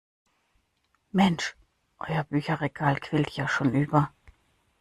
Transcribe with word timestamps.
Mensch, 1.13 1.55
euer 1.99 2.23
Bücherregal 2.23 2.99
quillt 2.99 3.29
ja 3.37 3.47
schon 3.47 3.71
über. 3.75 4.11